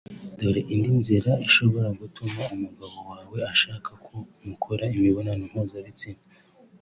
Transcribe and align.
Dore 0.37 0.61
indi 0.73 0.91
nzira 0.99 1.31
ishobora 1.47 1.89
gutuma 1.99 2.41
umugabo 2.55 2.97
wawe 3.09 3.37
ashaka 3.53 3.89
ko 4.05 4.15
mukora 4.47 4.83
imibonano 4.95 5.43
mpuzabitsina 5.51 6.23